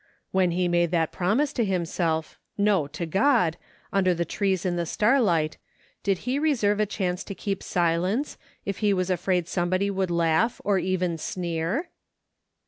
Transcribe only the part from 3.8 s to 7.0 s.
under the trees in the starlight, did he reserve a